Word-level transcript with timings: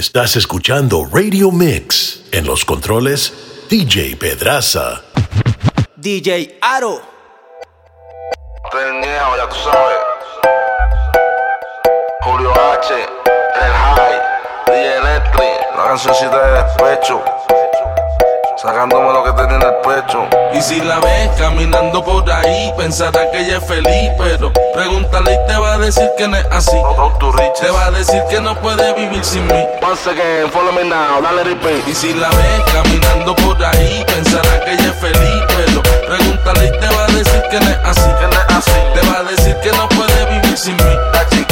Estás 0.00 0.34
escuchando 0.36 1.06
Radio 1.12 1.50
Mix. 1.50 2.22
En 2.32 2.46
los 2.46 2.64
controles, 2.64 3.34
DJ 3.68 4.16
Pedraza. 4.16 5.02
DJ 5.94 6.56
Aro. 6.62 7.02
Tenía, 8.72 9.36
ya 9.36 9.46
tú 9.46 9.56
sabes. 9.56 9.98
Julio 12.22 12.50
H, 12.50 12.94
El 12.94 13.72
High, 13.72 14.20
DJ 14.68 14.96
Electric, 14.96 15.76
la 15.76 15.84
cancioncita 15.88 16.46
de 16.46 16.62
despecho. 16.62 17.22
Sacándome 18.60 19.10
lo 19.10 19.24
que 19.24 19.32
tenía 19.32 19.56
en 19.56 19.62
el 19.62 19.74
pecho. 19.76 20.28
Y 20.52 20.60
si 20.60 20.80
la 20.82 21.00
ves 21.00 21.30
caminando 21.38 22.04
por 22.04 22.30
ahí, 22.30 22.70
pensará 22.76 23.30
que 23.30 23.38
ella 23.38 23.56
es 23.56 23.64
feliz. 23.66 24.10
Pero 24.18 24.52
pregúntale 24.74 25.32
y 25.32 25.46
te 25.46 25.56
va 25.56 25.74
a 25.74 25.78
decir 25.78 26.10
que 26.18 26.28
no 26.28 26.36
es 26.36 26.44
así. 26.50 26.76
Te 27.58 27.70
va 27.70 27.86
a 27.86 27.90
decir 27.90 28.22
que 28.28 28.38
no 28.38 28.54
puede 28.60 28.92
vivir 28.92 29.24
sin 29.24 29.46
mí. 29.46 29.66
Once 29.80 30.10
again, 30.10 30.50
follow 30.50 30.72
me 30.72 30.84
now, 30.84 31.22
dale 31.22 31.44
repeat. 31.44 31.88
Y 31.88 31.94
si 31.94 32.12
la 32.12 32.28
ves 32.28 32.62
caminando 32.70 33.34
por 33.36 33.64
ahí, 33.64 34.04
pensará 34.06 34.62
que 34.62 34.72
ella 34.72 34.90
es 34.90 35.00
feliz. 35.00 35.42
Pero 35.56 35.82
pregúntale 36.06 36.66
y 36.66 36.80
te 36.80 36.94
va 36.94 37.04
a 37.04 37.12
decir 37.16 37.42
que 37.50 37.60
no 37.60 37.70
es 37.70 37.78
así. 37.84 38.10
Que 38.20 38.26
no 38.26 38.32
es 38.32 38.56
así. 38.56 38.80
Te 38.92 39.08
va 39.08 39.18
a 39.20 39.22
decir 39.22 39.56
que 39.62 39.72
no 39.72 39.88
puede 39.88 40.38
vivir 40.38 40.58
sin 40.58 40.76
mí. 40.76 40.96
That 41.12 41.32
she 41.32 41.46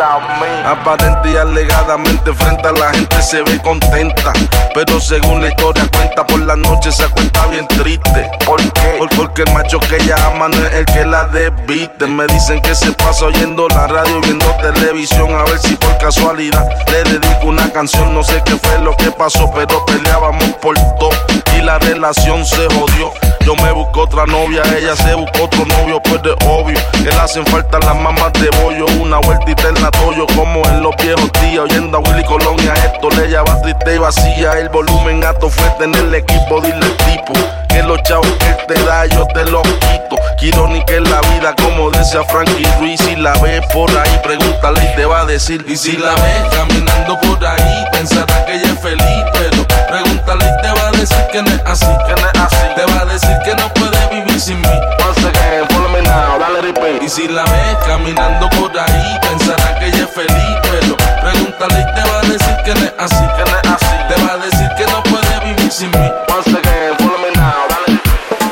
Aparente 0.00 1.30
y 1.32 1.36
alegadamente 1.36 2.32
frente 2.32 2.68
a 2.68 2.72
la 2.72 2.90
gente 2.92 3.20
se 3.20 3.42
ve 3.42 3.60
contenta. 3.60 4.32
Pero 4.72 5.00
según 5.00 5.42
la 5.42 5.48
historia 5.48 5.88
cuenta, 5.92 6.24
por 6.24 6.38
la 6.40 6.54
noche 6.54 6.92
se 6.92 7.04
cuenta 7.08 7.46
bien 7.46 7.66
triste. 7.66 8.30
¿Por 8.46 8.60
qué? 8.74 8.94
Por- 8.98 9.08
porque 9.16 9.42
el 9.42 9.52
macho 9.52 9.80
que 9.80 9.96
ella 9.96 10.14
ama 10.26 10.48
no 10.48 10.66
es 10.66 10.74
el 10.74 10.84
que 10.86 11.04
la 11.04 11.24
desviste. 11.26 12.06
Me 12.06 12.26
dicen 12.28 12.60
que 12.62 12.74
se 12.76 12.92
pasa 12.92 13.26
oyendo 13.26 13.66
la 13.70 13.88
radio, 13.88 14.20
viendo 14.20 14.46
televisión. 14.62 15.34
A 15.34 15.42
ver 15.44 15.58
si 15.58 15.74
por 15.74 15.98
casualidad 15.98 16.64
le 16.92 17.02
dedico 17.02 17.46
una 17.46 17.68
canción. 17.72 18.14
No 18.14 18.22
sé 18.22 18.40
qué 18.44 18.56
fue 18.56 18.78
lo 18.80 18.96
que 18.96 19.10
pasó, 19.10 19.50
pero 19.52 19.84
peleábamos 19.86 20.44
por 20.62 20.74
todo. 20.98 21.10
Y 21.56 21.62
la 21.62 21.78
relación 21.80 22.46
se 22.46 22.66
jodió. 22.68 23.12
Yo 23.48 23.56
me 23.56 23.72
busco 23.72 24.02
otra 24.02 24.26
novia, 24.26 24.60
ella 24.76 24.94
se 24.94 25.14
buscó 25.14 25.44
otro 25.44 25.64
novio, 25.64 26.02
pues 26.02 26.22
de 26.22 26.32
obvio 26.46 26.78
que 26.92 27.04
le 27.04 27.14
hacen 27.14 27.46
falta 27.46 27.78
las 27.78 27.96
mamás 27.96 28.30
de 28.34 28.50
bollo. 28.62 28.84
Una 29.00 29.16
vueltita 29.20 29.70
en 29.70 29.82
la 29.82 29.90
toyo, 29.90 30.26
como 30.36 30.62
en 30.66 30.82
los 30.82 30.94
viejos 30.96 31.32
días. 31.40 31.60
Oyendo 31.60 31.96
a 31.96 32.00
Willy 32.00 32.24
Colón 32.24 32.56
y 32.58 32.66
esto 32.66 33.08
le 33.08 33.26
lleva 33.26 33.58
triste 33.62 33.94
y 33.94 33.96
vacía. 33.96 34.52
El 34.58 34.68
volumen 34.68 35.24
alto 35.24 35.48
fue 35.48 35.64
tener 35.78 35.98
el 35.98 36.14
equipo, 36.14 36.60
dile 36.60 36.90
tipo 37.06 37.32
que 37.70 37.82
los 37.84 38.02
chavos 38.02 38.28
que 38.32 38.74
te 38.74 38.84
da 38.84 39.06
yo 39.06 39.26
te 39.28 39.42
los 39.46 39.62
quito. 39.62 40.16
Que 40.38 40.48
irónica 40.48 40.92
es 40.92 41.08
la 41.08 41.20
vida, 41.32 41.54
como 41.56 41.90
decía 41.90 42.22
Frankie 42.24 42.68
Ruiz. 42.78 43.00
Si 43.00 43.16
la 43.16 43.32
ves 43.38 43.62
por 43.72 43.88
ahí, 43.96 44.20
pregúntale 44.22 44.92
y 44.92 44.94
te 44.94 45.06
va 45.06 45.20
a 45.20 45.24
decir. 45.24 45.64
Y 45.66 45.74
si 45.74 45.96
la 45.96 46.14
ves 46.16 46.54
caminando 46.54 47.18
por 47.20 47.46
ahí, 47.46 47.84
pensará 47.92 48.44
que 48.44 48.56
ella 48.56 48.74
es 48.74 48.78
feliz. 48.78 49.24
Pero 49.32 49.66
pregúntale 49.88 50.44
y 50.44 50.62
te 50.62 50.68
va 50.68 50.77
a 50.77 50.77
decir 50.98 51.24
que 51.32 51.42
no 51.42 51.50
es 51.50 51.62
así. 51.64 51.86
Que 52.06 52.14
no 52.20 52.26
es 52.28 52.40
así. 52.40 52.66
Te 52.74 52.84
va 52.92 53.00
a 53.00 53.04
decir 53.04 53.36
que 53.44 53.54
no 53.54 53.72
puede 53.74 54.00
vivir 54.10 54.40
sin 54.40 54.60
mí. 54.60 54.76
Once 55.06 55.26
again, 55.26 55.66
follow 55.70 55.90
me 55.90 56.02
now, 56.02 56.38
dale 56.38 56.60
repeat. 56.62 57.02
Y 57.02 57.08
si 57.08 57.28
la 57.28 57.44
ves 57.44 57.76
caminando 57.86 58.48
por 58.50 58.76
ahí, 58.78 59.18
pensará 59.22 59.78
que 59.78 59.86
ella 59.86 60.04
es 60.04 60.10
feliz. 60.10 60.54
Pero 60.62 60.96
pregúntale 61.22 61.80
y 61.80 61.94
te 61.94 62.02
va 62.10 62.18
a 62.18 62.22
decir 62.22 62.56
que 62.64 62.74
no 62.74 62.80
es 62.80 62.94
así. 62.98 63.24
Que 63.36 63.44
no 63.50 63.54
es 63.58 63.68
así. 63.74 63.94
Te 64.08 64.22
va 64.22 64.32
a 64.34 64.38
decir 64.38 64.68
que 64.76 64.86
no 64.86 65.02
puede 65.04 65.40
vivir 65.44 65.72
sin 65.72 65.90
mí. 65.90 66.12
Once 66.36 66.50
again, 66.50 66.96
follow 66.98 67.18
me 67.18 67.30
now, 67.36 67.62
dale 67.70 67.86
repeat. 67.86 68.42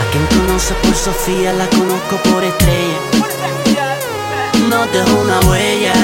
A 0.00 0.10
quien 0.10 0.26
conoce 0.26 0.74
por 0.74 0.94
Sofía 0.94 1.52
la 1.52 1.66
conozco 1.68 2.16
por 2.30 2.42
estrella. 2.44 2.98
No 4.68 4.86
dejo 4.86 5.16
una 5.20 5.40
huella. 5.48 5.94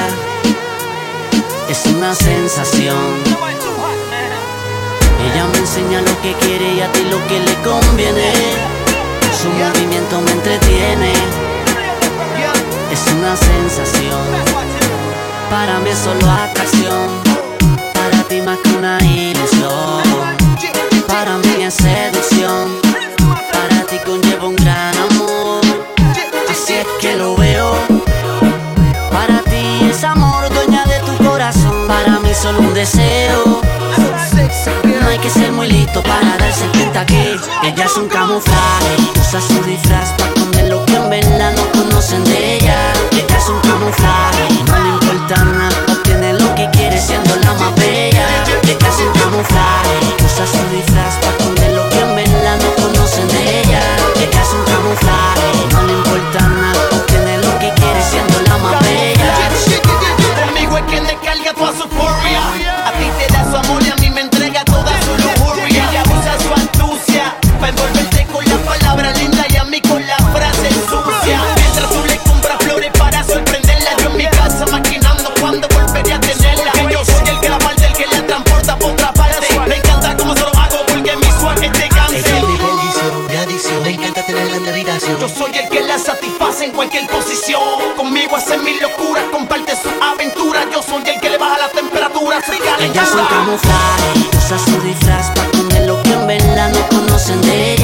Es 1.69 1.85
una 1.85 2.13
sensación. 2.15 3.56
Ella 5.37 5.45
me 5.49 5.59
enseña 5.59 6.01
lo 6.01 6.21
que 6.23 6.33
quiere 6.33 6.73
y 6.73 6.81
a 6.81 6.91
ti 6.91 7.03
lo 7.11 7.19
que 7.27 7.39
le 7.39 7.53
conviene. 7.61 8.33
Su 9.39 9.49
movimiento 9.49 10.19
me 10.19 10.31
entretiene. 10.31 11.13
Es 12.91 13.13
una 13.13 13.37
sensación. 13.37 14.25
Para 15.51 15.77
mí 15.77 15.91
es 15.91 15.99
solo 15.99 16.27
atracción. 16.27 17.36
Usa 39.37 39.49
su 39.49 39.61
la 85.87 85.97
satisface 85.97 86.65
en 86.65 86.71
cualquier 86.71 87.07
posición. 87.07 87.61
Conmigo 87.95 88.35
hace 88.35 88.57
mil 88.57 88.77
locuras, 88.81 89.23
comparte 89.31 89.71
su 89.71 89.89
aventura. 90.03 90.65
Yo 90.71 90.83
soy 90.83 91.01
el 91.07 91.19
que 91.19 91.29
le 91.29 91.37
baja 91.37 91.57
la 91.57 91.69
temperatura. 91.69 92.41
Se 92.41 92.55
Ella 92.55 93.03
es 93.03 93.13
un 93.13 93.25
camuflaje, 93.25 94.37
usa 94.37 94.57
su 94.59 94.81
disfraz 94.81 95.29
para 95.31 95.47
esconder 95.47 95.87
lo 95.87 96.03
que 96.03 96.11
en 96.11 96.27
verdad 96.27 96.69
no 96.71 96.87
conocen 96.87 97.41
de. 97.41 97.73
Ella 97.73 97.76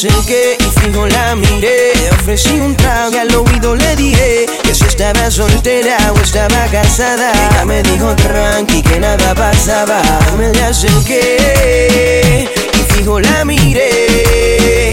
Acerqué 0.00 0.56
y 0.58 0.80
fijo 0.80 1.06
la 1.08 1.36
miré. 1.36 1.92
Ofrecí 2.12 2.58
un 2.58 2.74
trago 2.74 3.12
y 3.12 3.18
al 3.18 3.34
oído 3.34 3.76
le 3.76 3.96
dije 3.96 4.46
que 4.62 4.74
si 4.74 4.84
estaba 4.84 5.30
soltera 5.30 5.98
o 6.16 6.20
estaba 6.22 6.64
casada. 6.72 7.30
Ella 7.50 7.66
me 7.66 7.82
dijo 7.82 8.16
tranqui 8.16 8.80
que 8.80 8.98
nada 8.98 9.34
pasaba. 9.34 10.00
Me 10.38 10.54
le 10.54 10.62
acerqué 10.62 12.48
y 12.72 12.92
fijo 12.94 13.20
la 13.20 13.44
miré. 13.44 14.90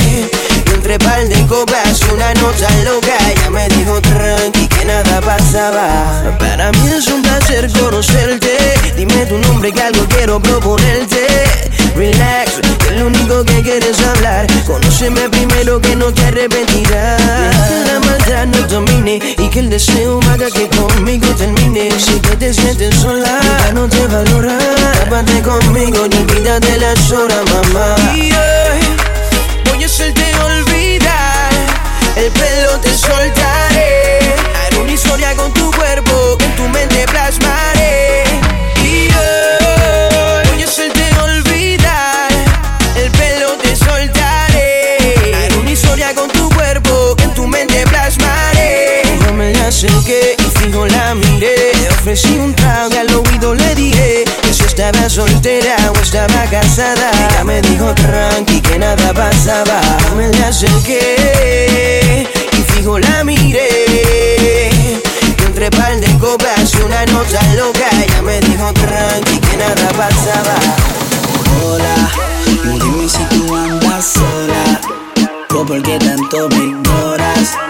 Y 0.68 0.74
entre 0.74 1.00
par 1.00 1.26
de 1.26 1.42
copas 1.46 2.02
una 2.14 2.34
nota 2.34 2.68
loca. 2.84 3.16
Ella 3.32 3.50
me 3.50 3.66
dijo 3.70 4.02
tranqui 4.02 4.68
que 4.68 4.84
nada 4.84 5.22
pasaba. 5.22 6.36
Para 6.38 6.70
mí 6.74 6.90
es 6.90 7.08
un 7.08 7.22
placer 7.22 7.72
conocerte. 7.80 8.58
Dime 8.98 9.26
tu 9.26 9.38
nombre 9.38 9.72
que 9.72 9.82
algo 9.84 10.06
quiero 10.10 10.42
proponerte. 10.42 11.26
Relax, 11.96 12.60
que 12.78 12.92
lo 12.92 13.08
único 13.08 13.46
que 13.46 13.62
quieres 13.62 13.98
hablar. 14.02 14.27
Conóceme 14.98 15.30
primero 15.30 15.80
que 15.80 15.96
no 15.96 16.12
te 16.12 16.26
arrepentirás. 16.26 17.22
La 17.86 18.00
maldad 18.00 18.48
no 18.48 18.68
domine 18.68 19.20
y 19.38 19.48
que 19.48 19.60
el 19.60 19.70
deseo 19.70 20.20
haga 20.32 20.50
que 20.50 20.68
conmigo 20.70 21.28
termine. 21.36 21.92
Si 22.00 22.20
que 22.20 22.36
te 22.36 22.52
sientes 22.52 22.96
sola, 22.96 23.40
ya 23.60 23.74
no 23.74 23.88
te 23.88 24.08
valora. 24.08 24.58
Tápate 25.00 25.40
conmigo 25.44 26.08
y 26.12 26.16
olvídate 26.16 26.80
las 26.80 27.12
horas, 27.12 27.44
mamá. 27.46 27.96
Y 28.16 28.32
acerqué 49.78 50.36
y 50.40 50.60
fijo 50.60 50.88
la 50.88 51.14
miré. 51.14 51.72
Ofrecí 52.00 52.36
un 52.40 52.56
trago 52.56 52.90
y 52.96 52.98
al 52.98 53.14
oído 53.14 53.54
le 53.54 53.76
dije 53.76 54.24
que 54.42 54.52
si 54.52 54.64
estaba 54.64 55.08
soltera 55.08 55.76
o 55.92 56.02
estaba 56.02 56.46
casada. 56.50 57.12
Ella 57.30 57.44
me 57.44 57.62
dijo 57.62 57.94
tranqui 57.94 58.60
que 58.60 58.80
nada 58.80 59.14
pasaba. 59.14 59.80
Me 60.16 60.30
le 60.30 60.44
acerqué 60.46 62.28
y 62.54 62.74
fijo 62.74 62.98
la 62.98 63.24
miré. 63.24 64.72
Y 65.38 65.44
entre 65.46 65.70
par 65.70 65.96
de 66.00 66.12
copas 66.18 66.74
y 66.74 66.82
una 66.82 67.06
nota 67.06 67.40
loca, 67.54 67.88
ella 68.04 68.22
me 68.24 68.40
dijo 68.40 68.74
tranqui 68.74 69.38
que 69.38 69.58
nada 69.58 69.90
pasaba. 69.96 70.56
Hola, 71.64 72.10
dime 72.64 73.08
si 73.08 73.24
tú 73.26 73.56
andas 73.56 74.06
sola. 74.06 74.82
¿O 75.56 75.64
por 75.64 75.84
qué 75.84 76.00
tanto 76.00 76.50
me 76.50 76.66
ignoras? 76.66 77.67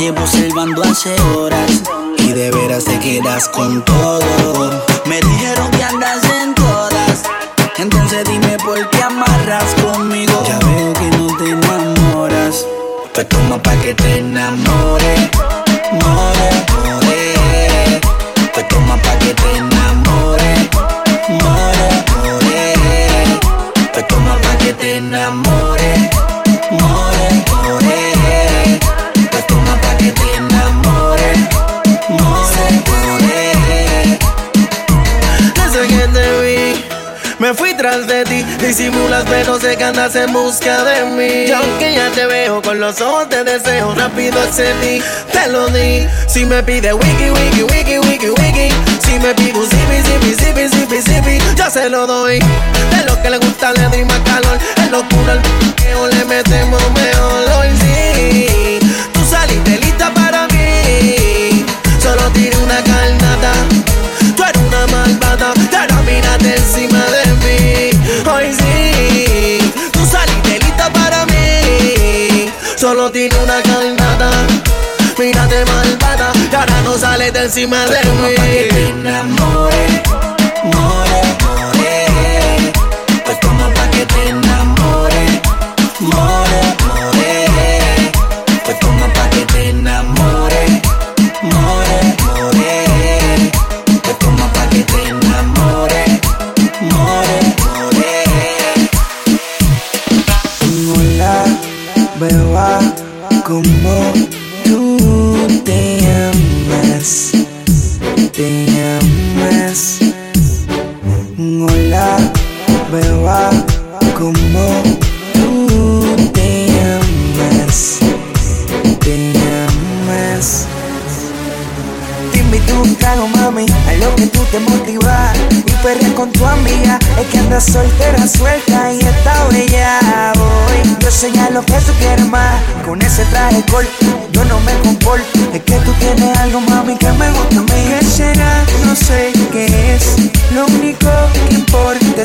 Llevo 0.00 0.22
observando 0.22 0.82
hace 0.82 1.14
horas 1.36 1.82
y 2.16 2.32
de 2.32 2.50
veras 2.50 2.86
te 2.86 2.98
quedas 3.00 3.50
con 3.50 3.84
todo. 3.84 4.82
Me 5.04 5.20
dijeron 5.20 5.70
que 5.72 5.84
andas 5.84 6.22
en 6.40 6.54
todas, 6.54 7.22
entonces 7.76 8.24
dime 8.24 8.56
por 8.64 8.88
qué 8.88 9.02
amarras 9.02 9.74
conmigo. 9.82 10.42
Ya 10.48 10.58
veo 10.60 10.94
que 10.94 11.10
no 11.18 11.36
te 11.36 11.50
enamoras, 11.50 12.64
pues 13.12 13.28
toma 13.28 13.62
pa' 13.62 13.76
que 13.76 13.92
te 13.92 14.20
enamore, 14.20 15.30
pero 39.40 39.58
sé 39.58 39.74
que 39.74 39.84
andas 39.84 40.14
en 40.16 40.32
busca 40.34 40.84
de 40.84 41.04
mí. 41.04 41.48
Y 41.48 41.52
aunque 41.52 41.94
ya 41.94 42.10
te 42.10 42.26
veo 42.26 42.60
con 42.60 42.78
los 42.78 43.00
ojos 43.00 43.28
de 43.30 43.42
deseo, 43.42 43.94
rápido 43.94 44.38
accedí, 44.38 45.02
te 45.32 45.48
lo 45.48 45.66
di. 45.68 46.06
Si 46.26 46.44
me 46.44 46.62
pide 46.62 46.92
wiki, 46.92 47.30
wiki, 47.30 47.62
wiki, 47.62 47.98
wiki, 47.98 48.28
wiki. 48.28 48.68
Si 49.02 49.18
me 49.18 49.34
pide 49.34 49.58
un 49.58 49.66
zipi, 49.66 50.02
zipi, 50.02 50.68
zipi, 50.68 51.00
zipi, 51.00 51.38
yo 51.56 51.70
se 51.70 51.88
lo 51.88 52.06
doy. 52.06 52.38
De 52.38 53.04
lo 53.06 53.20
que 53.22 53.30
le 53.30 53.38
gusta 53.38 53.72
le 53.72 53.84
doy 53.88 54.04
más 54.04 54.20
calor. 54.20 54.58
Es 54.76 54.90
locura 54.90 55.32
el 55.32 55.96
o 55.96 56.06
le 56.06 56.24
metemos 56.26 56.82
mejor. 56.92 57.44
Hoy 57.60 57.68
sí, 57.80 58.79
de 77.28 77.42
encima 77.44 77.84
de 77.84 78.00
Toma 78.00 78.28
pa' 78.34 78.46
que 78.46 78.62
te 78.72 79.22
mí. 79.24 80.29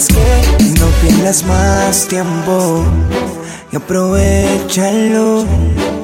Que 0.03 0.71
no 0.77 0.87
pierdas 1.01 1.45
más 1.45 2.05
tiempo 2.09 2.83
y 3.71 3.77
aprovechalo. 3.77 5.45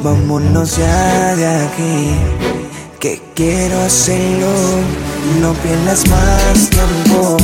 Vámonos 0.01 0.77
ya 0.77 1.35
de 1.35 1.45
aquí 1.45 2.11
que 3.01 3.21
quiero 3.35 3.81
hacerlo. 3.81 4.47
No 5.41 5.51
pierdas 5.55 6.07
más 6.07 6.69
tiempo, 6.69 7.35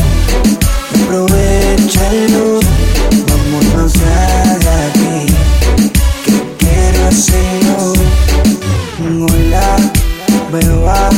aprovechalo. 1.03 2.61
Vámonos 3.27 3.93
ya 3.93 4.57
de 4.63 4.69
aquí, 4.87 5.33
que 6.23 6.65
quiero 6.65 7.07
hacerlo. 7.07 7.93
Hola, 9.27 9.75
beba, 10.49 11.09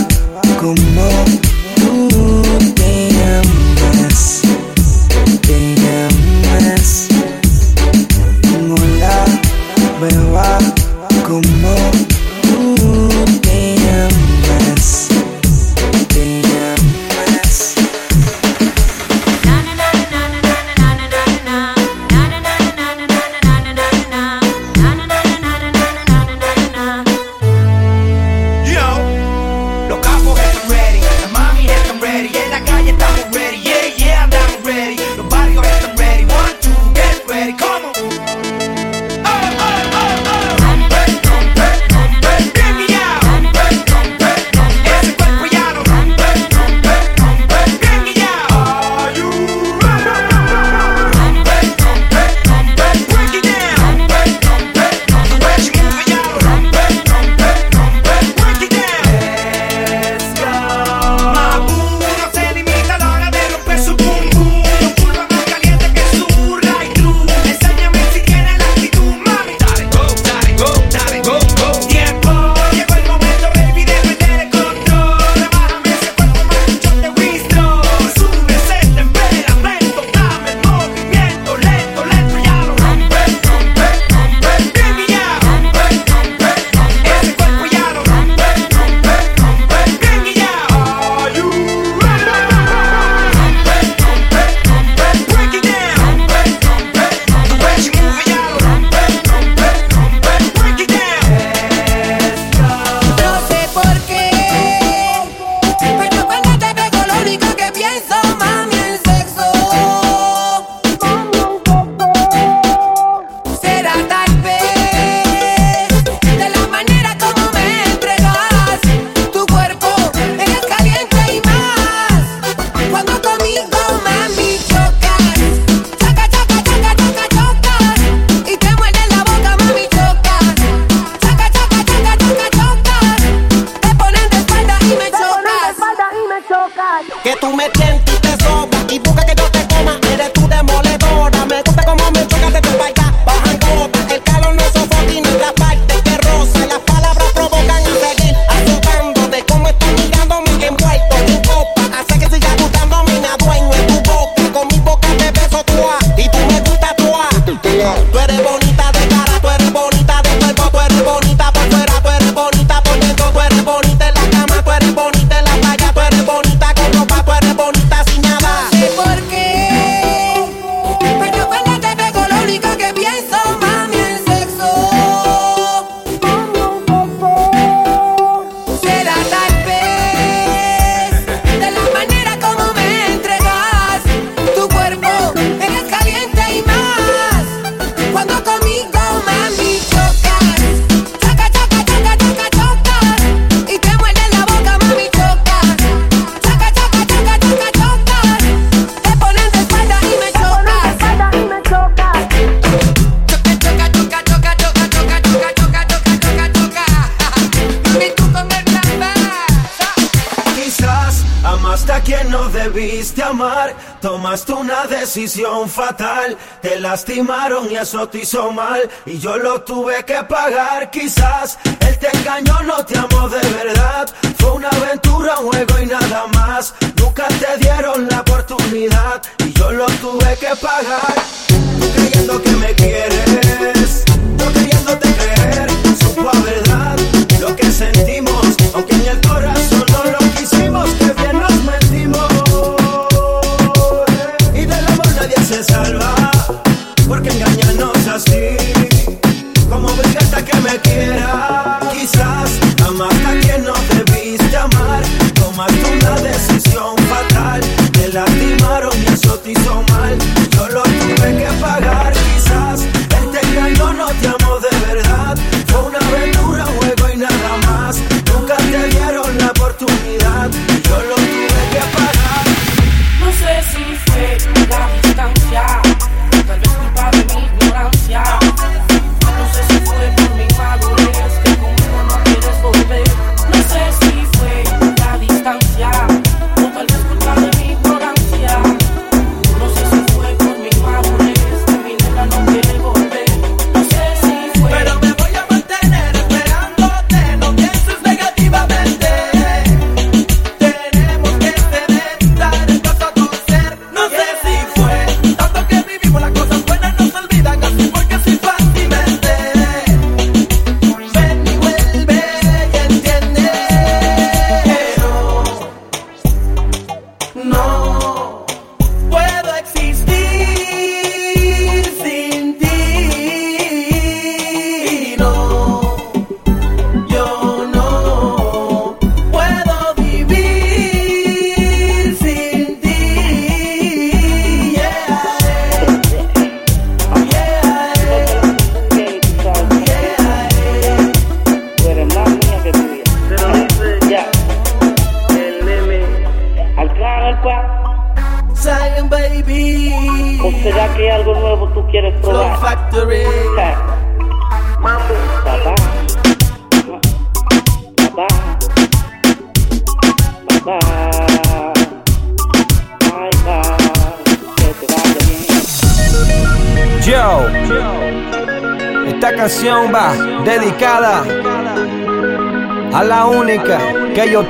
decisión 215.10 215.68
fatal. 215.68 216.38
Te 216.62 216.80
lastimaron 216.80 217.72
y 217.72 217.78
eso 217.78 218.08
te 218.08 218.20
hizo 218.20 218.52
mal. 218.52 218.88
Y 219.08 219.18
yo 219.18 219.38
lo 219.38 219.64
tuve 219.64 220.06
que 220.06 220.22
pagar. 220.24 220.92
Quizás 220.92 221.58
él 221.80 221.98
te 221.98 222.16
engañó, 222.16 222.62
no 222.62 222.86
te 222.86 222.96
amó 222.96 223.28
de 223.28 223.42
verdad. 223.50 224.08
Fue 224.38 224.52
una 224.52 224.70
aventura, 224.70 225.40
un 225.40 225.52
juego 225.52 225.80
y 225.82 225.86
nada 225.88 226.28
más. 226.36 226.76
Nunca 226.98 227.28
te 227.28 227.58
dieron 227.58 228.08
la 228.08 228.22
oportunidad. 228.22 229.24
Y 229.40 229.52
yo 229.54 229.72
lo 229.72 229.88
tuve 230.04 230.38
que 230.38 230.56
pagar. 230.62 231.49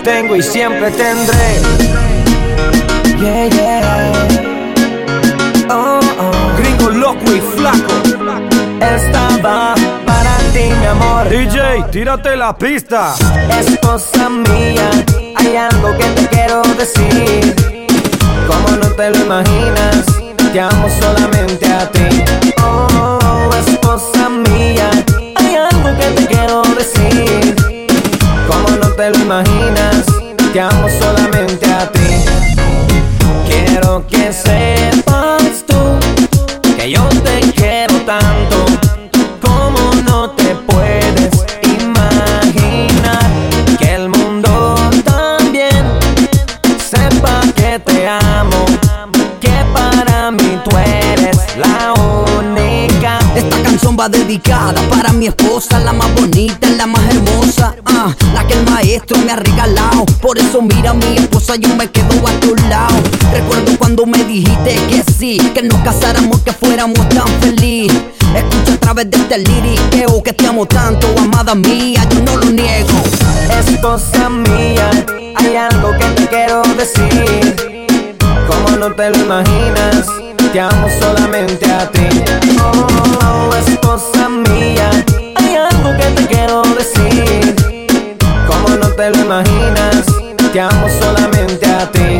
Tengo 0.03 0.35
y 0.35 0.41
siempre 0.41 0.91
tendré. 0.91 1.59
Yeah, 3.19 3.47
yeah. 3.47 4.27
Oh, 5.69 5.99
oh. 6.19 6.57
Gringo 6.57 6.89
loco 6.89 7.31
y 7.33 7.41
flaco. 7.41 7.93
Esta 8.79 9.27
va 9.43 9.75
para 10.05 10.37
ti, 10.53 10.71
mi 10.79 10.85
amor. 10.85 11.29
DJ, 11.29 11.83
tírate 11.91 12.35
la 12.35 12.57
pista. 12.57 13.13
Esposa 13.59 14.29
mía, 14.29 14.89
hay 15.35 15.55
algo 15.55 15.95
que 15.97 16.05
te 16.05 16.27
quiero 16.27 16.61
decir. 16.77 17.55
Como 18.47 18.69
no 18.77 18.87
te 18.95 19.09
lo 19.11 19.17
imaginas, 19.25 20.05
te 20.53 20.59
amo 20.59 20.87
solamente 21.01 21.65
a 21.67 21.91
ti. 21.91 22.23
Oh, 22.63 23.49
esposa 23.67 24.29
mía, 24.29 24.89
hay 25.35 25.55
algo 25.55 25.89
que 25.97 26.21
te 26.21 26.25
quiero 26.27 26.61
decir. 26.77 27.58
Te 28.99 29.11
lo 29.11 29.19
imaginas, 29.19 30.05
te 30.51 30.59
amo 30.59 30.89
solamente 30.99 31.65
a 31.71 31.89
ti. 31.89 31.99
Quiero 33.47 34.05
que 34.05 34.33
sepas 34.33 35.63
tú 35.65 36.75
que 36.75 36.91
yo 36.91 37.07
te 37.23 37.39
quiero 37.53 37.95
tanto. 38.01 38.88
Dedicada 54.07 54.81
para 54.89 55.11
mi 55.11 55.27
esposa, 55.27 55.79
la 55.79 55.91
más 55.91 56.13
bonita, 56.15 56.69
la 56.77 56.85
más 56.85 57.01
hermosa, 57.13 57.75
ah, 57.85 58.15
la 58.33 58.47
que 58.47 58.53
el 58.53 58.63
maestro 58.69 59.17
me 59.25 59.31
ha 59.33 59.35
regalado. 59.35 60.05
Por 60.21 60.37
eso 60.37 60.61
mira 60.61 60.93
mi 60.93 61.17
esposa, 61.17 61.55
yo 61.57 61.75
me 61.75 61.89
quedo 61.91 62.25
a 62.25 62.31
tu 62.39 62.55
lado. 62.69 62.95
Recuerdo 63.33 63.77
cuando 63.77 64.05
me 64.05 64.23
dijiste 64.23 64.75
que 64.87 65.03
sí, 65.11 65.37
que 65.53 65.63
nos 65.63 65.81
casáramos, 65.81 66.39
que 66.41 66.53
fuéramos 66.53 67.09
tan 67.09 67.27
feliz. 67.41 67.91
Escucha 68.33 68.73
a 68.73 68.77
través 68.77 69.11
de 69.11 69.17
este 69.17 69.37
liriqueo 69.39 70.23
que 70.23 70.31
te 70.31 70.47
amo 70.47 70.65
tanto, 70.65 71.07
amada 71.17 71.55
mía, 71.55 72.01
yo 72.09 72.21
no 72.21 72.37
lo 72.37 72.51
niego. 72.51 72.89
Esposa 73.59 74.29
mía, 74.29 74.89
hay 75.35 75.55
algo 75.55 75.91
que 75.97 76.05
te 76.05 76.27
quiero 76.27 76.61
decir. 76.77 77.55
Como 78.47 78.77
no 78.77 78.93
te 78.95 79.09
lo 79.09 79.17
imaginas, 79.17 80.07
te 80.51 80.59
amo 80.59 80.87
solamente 80.99 81.71
a 81.71 81.89
ti. 81.91 82.07
Oh, 82.61 83.49
esposa 83.67 84.29
mía, 84.29 84.89
hay 85.35 85.55
algo 85.55 85.95
que 85.97 86.05
te 86.15 86.27
quiero 86.27 86.61
decir. 86.77 87.55
Como 88.47 88.69
no 88.77 88.87
te 88.89 89.09
lo 89.11 89.17
imaginas, 89.17 90.05
te 90.51 90.59
amo 90.59 90.87
solamente 91.01 91.65
a 91.65 91.91
ti. 91.91 92.18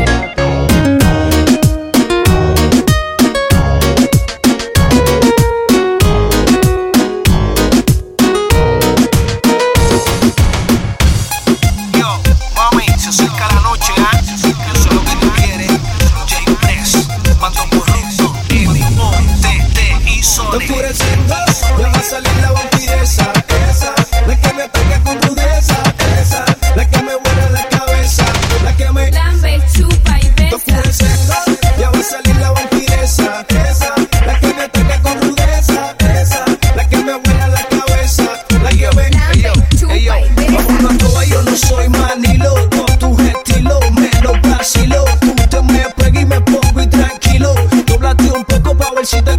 partida 49.12 49.39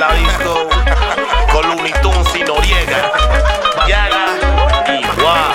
la 0.00 0.08
ha 0.08 0.14
visto 0.14 0.68
con 1.52 1.68
Looney 1.68 1.92
Tunes 2.00 2.34
y 2.34 2.42
Noriega. 2.42 3.12
Yaga 3.86 4.24
y 4.88 5.20
Guau. 5.20 5.52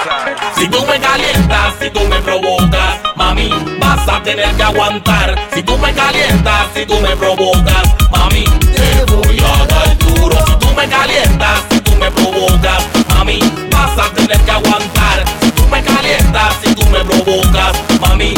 Si 0.56 0.68
tú 0.68 0.86
me 0.86 1.00
calientas, 1.00 1.74
si 1.82 1.90
tú 1.90 2.02
me 2.02 2.22
provocas, 2.22 3.00
mami, 3.16 3.50
vas 3.80 4.08
a 4.08 4.22
tener 4.22 4.54
que 4.56 4.62
aguantar. 4.62 5.36
Si 5.52 5.64
tú 5.64 5.76
me 5.80 5.92
calientas, 5.94 6.68
si 6.76 6.86
tú 6.86 7.00
me 7.00 7.16
provocas, 7.16 7.84
mami, 8.12 8.44
te 8.76 9.12
voy 9.12 9.40
a 9.40 9.66
dar 9.66 9.98
duro. 9.98 10.38
Si 10.46 10.56
tú 10.60 10.68
me 10.76 10.88
calientas, 10.88 11.64
si 11.72 11.80
tú 11.82 11.96
me 11.96 12.12
provocas, 12.12 12.86
mami, 13.16 13.40
vas 13.72 13.98
a 13.98 14.14
tener 14.14 14.40
que 14.42 14.52
aguantar. 14.52 15.24
Si 15.42 15.52
tú 15.54 15.68
me 15.70 15.82
calientas, 15.82 16.56
si 16.64 16.76
tú 16.76 16.86
me 16.92 17.00
provocas, 17.04 17.74
mami, 18.00 18.36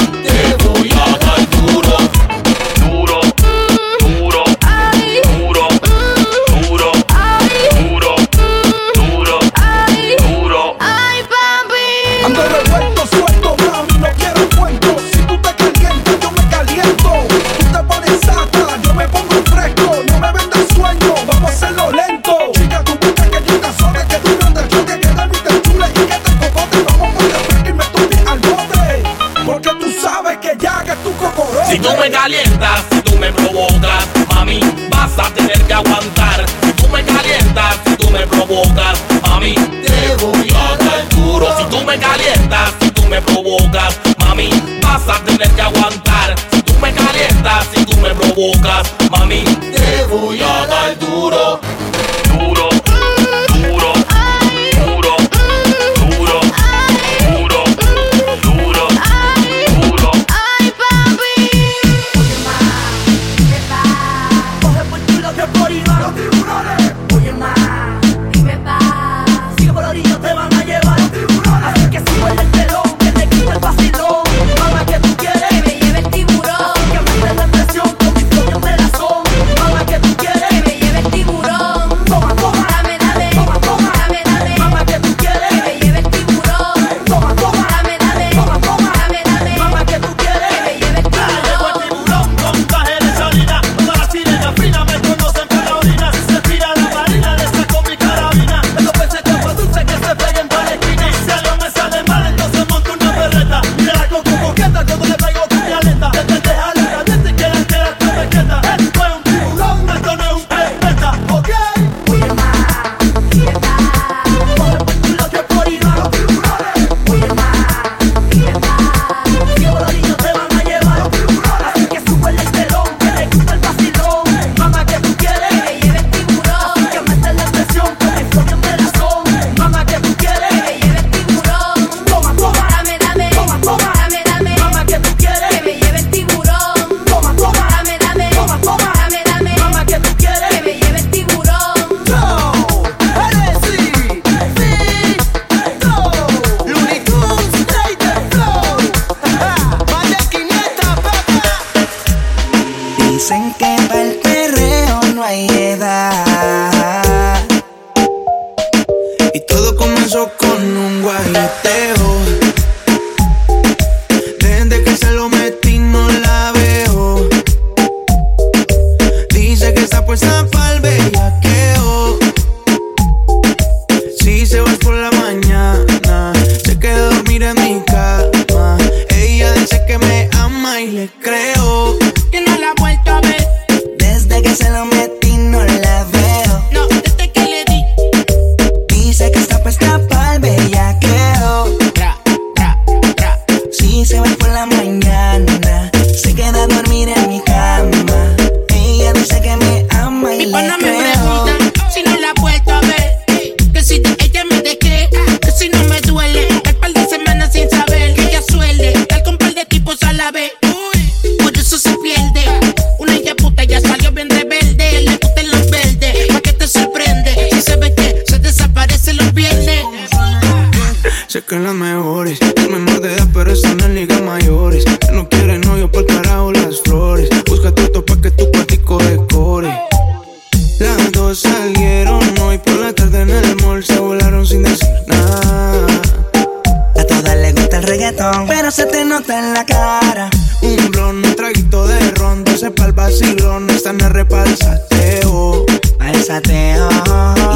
crees. 181.22 181.37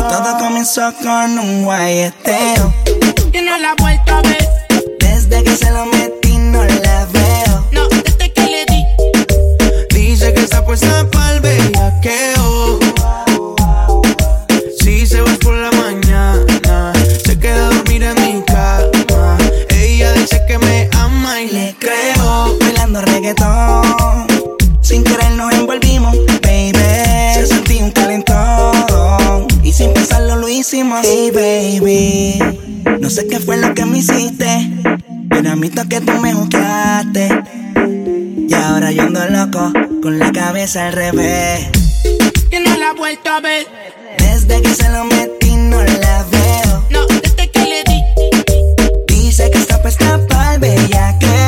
Todo 0.09 0.37
comenzó 0.39 0.93
con 1.01 1.39
un 1.39 1.63
guayeteo. 1.63 2.73
Y 3.33 3.41
no 3.41 3.57
la 3.57 3.71
he 3.71 3.81
vuelto 3.81 4.13
a 4.13 4.21
ver. 4.21 4.47
Desde 4.99 5.43
que 5.43 5.55
se 5.55 5.71
lo 5.71 5.85
hicimos. 30.71 31.01
Hey 31.03 31.31
baby, 31.31 32.39
no 33.01 33.09
sé 33.09 33.27
qué 33.27 33.39
fue 33.39 33.57
lo 33.57 33.73
que 33.73 33.83
me 33.85 33.97
hiciste, 33.97 34.71
pero 35.29 35.51
admito 35.51 35.81
que 35.89 35.99
tú 35.99 36.13
me 36.13 36.33
juzgaste. 36.33 37.27
Y 38.47 38.53
ahora 38.53 38.91
yo 38.91 39.03
ando 39.03 39.19
loco, 39.27 39.73
con 40.01 40.17
la 40.17 40.31
cabeza 40.31 40.87
al 40.87 40.93
revés. 40.93 41.67
Que 42.49 42.61
no 42.61 42.77
la 42.77 42.91
he 42.91 42.93
vuelto 42.97 43.29
a 43.29 43.41
ver. 43.41 43.67
Desde 44.17 44.61
que 44.61 44.73
se 44.73 44.89
lo 44.89 45.03
metí 45.03 45.57
no 45.57 45.83
la 45.83 46.25
veo. 46.31 46.85
No, 46.89 47.05
desde 47.21 47.49
que 47.49 47.59
le 47.59 47.83
di. 47.83 48.01
Dice 49.07 49.51
que 49.51 49.57
está 49.57 49.77
para 49.77 49.89
escapar, 49.89 50.59
bella 50.59 51.19
que. 51.19 51.40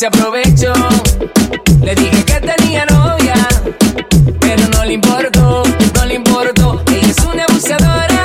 se 0.00 0.06
aprovechó. 0.06 0.72
Le 1.82 1.94
dije 1.94 2.24
que 2.24 2.40
tenía 2.40 2.86
novia, 2.86 3.34
pero 4.40 4.66
no 4.68 4.82
le 4.86 4.94
importó, 4.94 5.62
no 5.94 6.04
le 6.06 6.14
importó. 6.14 6.82
Ella 6.86 7.06
es 7.06 7.18
una 7.18 7.44
abusadora, 7.44 8.22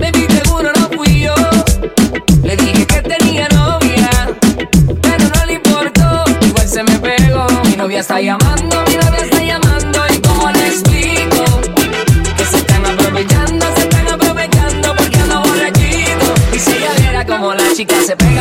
baby, 0.00 0.26
seguro 0.28 0.72
no 0.76 0.88
fui 0.88 1.20
yo. 1.20 1.34
Le 2.42 2.56
dije 2.56 2.84
que 2.84 3.00
tenía 3.00 3.46
novia, 3.50 4.10
pero 5.02 5.24
no 5.36 5.46
le 5.46 5.52
importó. 5.52 6.24
Igual 6.48 6.68
se 6.68 6.82
me 6.82 6.98
pegó, 6.98 7.46
mi 7.64 7.76
novia 7.76 8.00
está 8.00 8.20
llamando, 8.20 8.82
mi 8.88 8.96
novia 8.96 9.20
está 9.22 9.40
llamando. 9.40 10.00
¿Y 10.12 10.20
cómo 10.20 10.50
le 10.50 10.66
explico? 10.66 11.44
Que 12.36 12.44
se 12.44 12.56
están 12.56 12.84
aprovechando, 12.86 13.66
se 13.76 13.82
están 13.82 14.08
aprovechando 14.08 14.96
porque 14.96 15.16
ando 15.16 15.42
borrachito. 15.42 16.34
Y 16.52 16.58
si 16.58 16.72
ella 16.72 16.90
viera 16.98 17.24
como 17.24 17.54
la 17.54 17.72
chica 17.72 17.94
se 18.04 18.16
pega. 18.16 18.31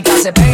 she 0.00 0.02
gossip. 0.02 0.49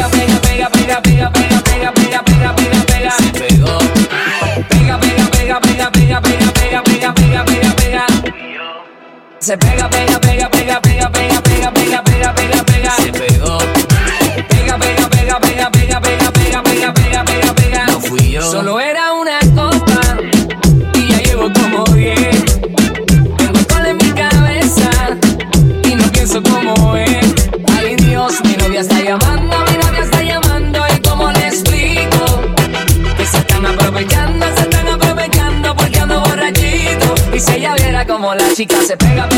música 38.57 38.81
se 38.81 38.97
pega 38.97 39.36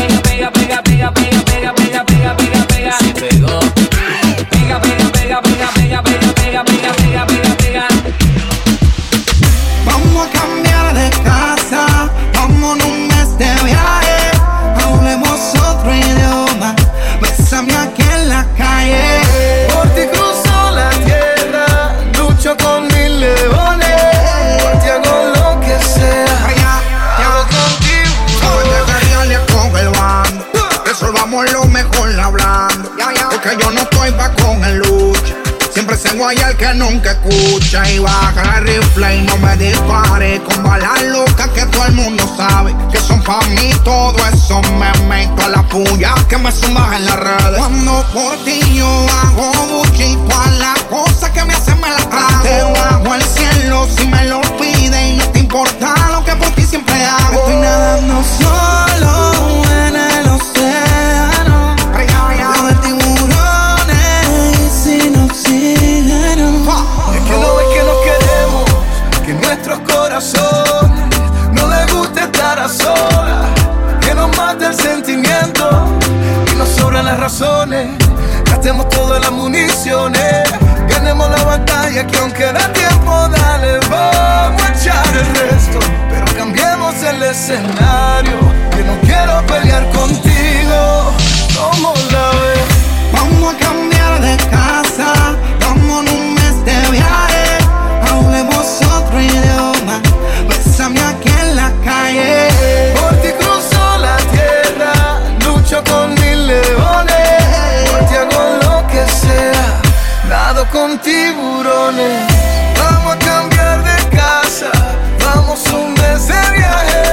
escucha 37.69 37.89
y 37.91 37.99
baja 37.99 38.57
el 38.57 38.67
rifle 38.67 39.15
y 39.17 39.21
no 39.21 39.37
me 39.37 39.55
dispare. 39.57 40.41
Con 40.43 40.63
balas 40.63 41.01
locas 41.03 41.49
que 41.49 41.65
todo 41.67 41.85
el 41.85 41.93
mundo 41.93 42.23
sabe 42.37 42.75
que 42.91 42.97
son 42.99 43.21
pa' 43.23 43.39
mí 43.49 43.71
todo 43.83 44.17
eso 44.33 44.61
me 44.79 44.91
meto 45.07 45.43
a 45.43 45.49
la 45.49 45.63
puya 45.63 46.13
que 46.27 46.37
me 46.37 46.51
suman 46.51 46.93
en 46.93 47.05
las 47.05 47.15
redes. 47.15 47.57
Cuando 47.57 48.05
por 48.13 48.37
ti 48.43 48.59
yo 48.73 48.87
hago 49.21 49.51
buchito 49.67 50.39
a 50.39 50.47
las 50.51 50.83
cosas 50.83 51.29
que 51.31 51.43
me 51.45 51.53
hacen 51.53 51.79
me 51.79 51.89
las 51.89 52.09
trago 52.09 52.43
te 52.43 52.63
bajo 52.79 53.15
el 53.15 53.23
cielo 53.23 53.87
si 53.95 54.07
me 54.07 54.25
lo 54.25 54.41
pide 54.57 55.09
y 55.09 55.17
no 55.17 55.25
te 55.29 55.39
importa 55.39 55.93
lo 56.11 56.23
que 56.23 56.35
por 56.35 56.49
ti 56.51 56.63
siempre 56.63 57.03
hago. 57.03 57.39
Estoy 57.39 57.55
nadando 57.57 58.23
escenario, 87.29 88.39
que 88.71 88.83
no 88.83 88.99
quiero 89.01 89.45
pelear 89.45 89.87
contigo. 89.89 91.13
¿Cómo 91.55 91.93
la 92.11 92.29
ves? 92.41 92.67
Vamos 93.11 93.53
a 93.53 93.57
cambiar 93.57 94.21
de 94.21 94.37
casa, 94.49 95.13
vamos 95.61 96.09
un 96.11 96.33
mes 96.33 96.65
de 96.65 96.91
viaje. 96.91 97.57
Hablemos 98.09 98.81
otro 98.97 99.21
idioma, 99.21 100.01
bésame 100.47 100.99
aquí 101.01 101.29
en 101.41 101.55
la 101.55 101.71
calle. 101.83 102.47
Por 102.99 103.15
ti 103.21 103.29
cruzo 103.39 103.97
la 103.99 104.17
tierra, 104.33 105.19
lucho 105.45 105.83
con 105.83 106.15
mil 106.15 106.47
leones. 106.47 107.89
Por 107.91 108.05
ti 108.07 108.15
hago 108.15 108.57
lo 108.63 108.87
que 108.87 109.05
sea, 109.07 109.81
nado 110.27 110.65
con 110.71 110.97
tiburones. 110.99 112.27
Vamos 112.77 113.15
a 113.15 113.19
cambiar 113.19 113.83
de 113.83 114.17
casa, 114.17 114.71
vamos 115.35 115.59
un 115.71 115.93
mes 115.93 116.27
de 116.27 116.41
viaje. 116.57 117.03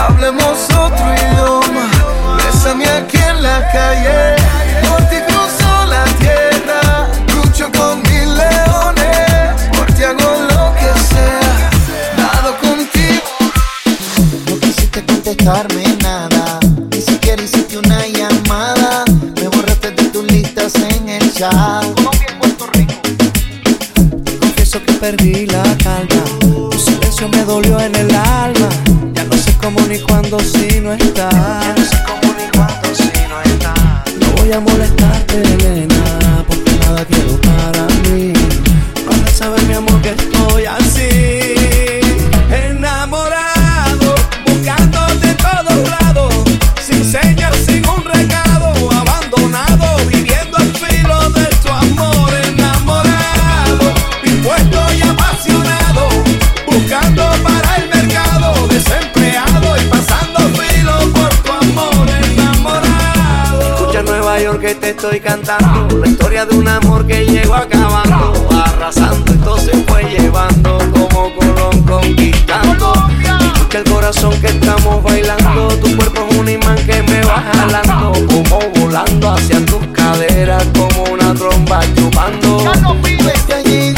Hablemos 0.00 0.58
otro 0.70 1.06
idioma, 1.14 1.84
bésame 2.36 2.88
aquí 2.88 3.18
en 3.18 3.42
la 3.42 3.58
calle. 3.72 4.36
Por 4.88 5.00
ti 5.10 5.16
cruzo 5.26 5.86
la 5.86 6.04
tierra, 6.20 7.08
lucho 7.34 7.70
con 7.76 8.02
mil 8.02 8.36
leones. 8.36 9.68
Por 9.76 9.86
ti 9.94 10.04
hago 10.04 10.30
lo 10.52 10.64
que 10.78 10.90
sea, 11.10 11.70
nado 12.16 12.56
contigo. 12.58 13.28
No 14.48 14.58
quisiste 14.60 15.04
contestarme 15.04 15.84
nada, 16.02 16.60
ni 16.90 17.00
siquiera 17.00 17.42
hiciste 17.42 17.78
una 17.78 18.06
llamada. 18.06 19.04
Me 19.40 19.48
borraste 19.48 19.90
de 19.92 20.04
tus 20.04 20.24
listas 20.24 20.74
en 20.76 21.08
el 21.08 21.32
chat. 21.34 21.84
Confieso 24.40 24.84
que 24.84 24.92
perdí 24.94 25.46
la 25.46 25.62
me 27.26 27.44
dolió 27.44 27.80
en 27.80 27.94
el 27.96 28.14
alma. 28.14 28.68
Ya 29.12 29.24
no 29.24 29.36
sé 29.36 29.56
cómo 29.56 29.80
ni 29.88 29.98
cuándo 29.98 30.38
si 30.38 30.80
no 30.80 30.92
estás. 30.92 31.32
Ya 31.32 31.74
no 31.76 31.84
sé 31.84 31.96
cómo 32.06 32.34
ni 32.34 32.46
cuándo 32.56 32.94
si 32.94 33.10
no 33.28 33.40
estás. 33.42 34.14
No 34.20 34.26
voy 34.36 34.52
a 34.52 34.60
molestarte, 34.60 34.97
Nueva 64.58 64.60
York 64.60 64.60
que 64.60 64.74
te 64.74 64.90
estoy 64.90 65.20
cantando. 65.20 65.98
La 65.98 66.08
historia 66.08 66.44
de 66.44 66.56
un 66.56 66.68
amor 66.68 67.06
que 67.06 67.24
llegó 67.24 67.54
acabando. 67.54 68.48
Arrasando, 68.50 69.32
esto 69.32 69.58
se 69.58 69.72
fue 69.84 70.02
llevando. 70.04 70.78
Como 70.92 71.34
Colón 71.34 71.82
conquistando. 71.84 72.92
Escucha 73.54 73.78
el 73.78 73.84
corazón 73.84 74.40
que 74.40 74.48
estamos 74.48 75.02
bailando. 75.02 75.68
Tu 75.78 75.96
cuerpo 75.96 76.26
es 76.28 76.36
un 76.36 76.48
imán 76.48 76.76
que 76.86 77.02
me 77.02 77.20
va 77.22 77.42
jalando. 77.52 78.12
Como 78.26 78.60
volando 78.80 79.30
hacia 79.30 79.64
tus 79.66 79.86
caderas. 79.92 80.64
Como 80.76 81.04
una 81.12 81.34
tromba 81.34 81.80
chupando. 81.94 82.58
Está 82.58 83.62
llegando 83.62 83.97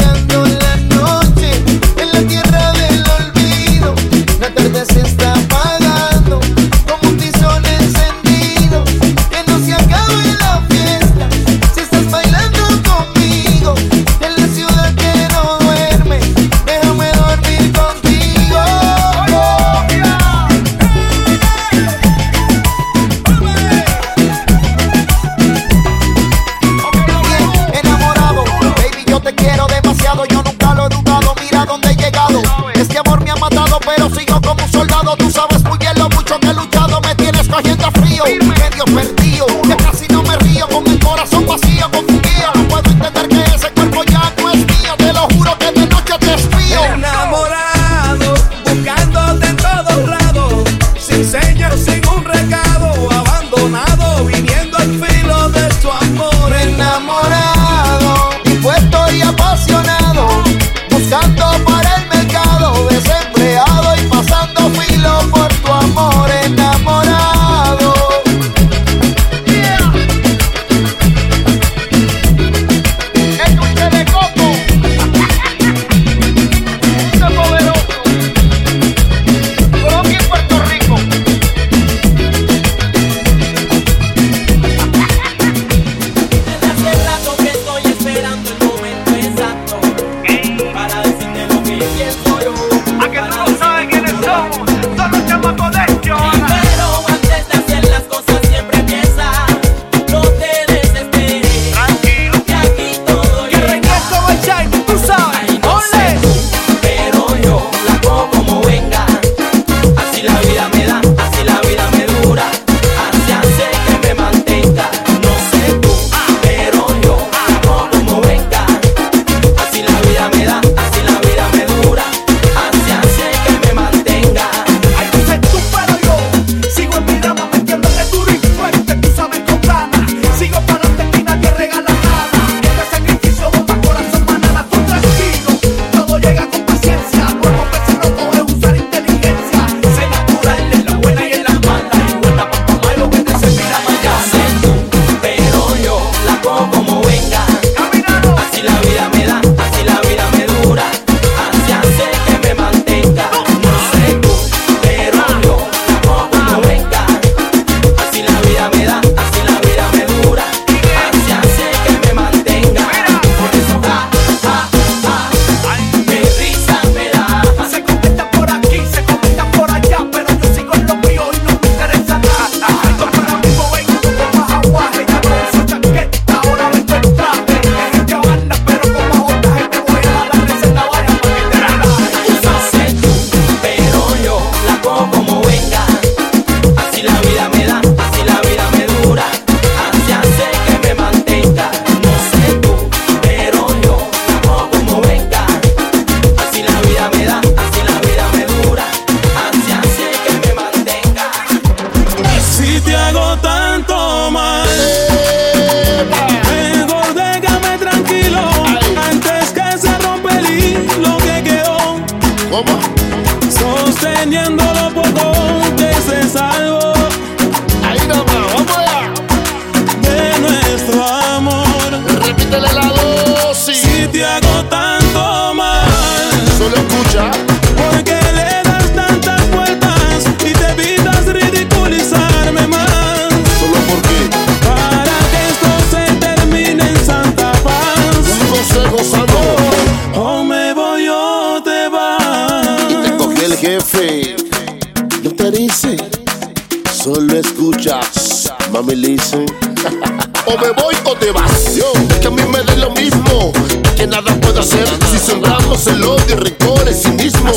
O 250.47 250.57
me 250.57 250.71
voy 250.71 250.95
o 251.05 251.15
te 251.15 251.31
vas. 251.31 251.75
Yo, 251.75 251.93
que 252.19 252.27
a 252.27 252.31
mí 252.31 252.41
me 252.51 252.63
dé 252.63 252.77
lo 252.77 252.89
mismo. 252.91 253.53
Que 253.95 254.07
nada 254.07 254.33
puedo 254.41 254.59
hacer 254.59 254.87
si 255.11 255.19
sembramos 255.19 255.85
el 255.85 256.03
odio, 256.03 256.35
rencor, 256.35 256.87
el 256.87 256.95
cinismo. 256.95 257.51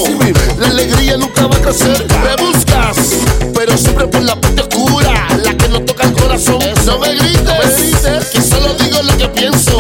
La 0.58 0.66
alegría 0.66 1.16
nunca 1.16 1.46
va 1.46 1.56
a 1.56 1.60
crecer. 1.60 2.06
Me 2.22 2.44
buscas, 2.44 2.96
pero 3.54 3.77
siempre 3.79 4.06
por 4.06 4.22
la 4.22 4.38
parte 4.38 4.60
oscura. 4.60 5.29
La 5.42 5.56
que 5.56 5.68
no 5.68 5.81
toca 5.81 6.04
el 6.04 6.12
corazón. 6.12 6.58
No 6.85 6.98
me 6.98 7.14
grites, 7.14 8.27
que 8.31 8.42
solo 8.42 8.75
digo 8.75 9.02
lo 9.02 9.16
que 9.16 9.29
pienso. 9.29 9.79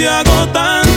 te 0.00 0.08
agotan 0.08 0.89